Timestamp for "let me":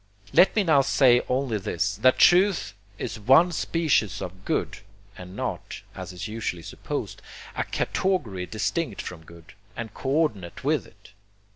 0.33-0.63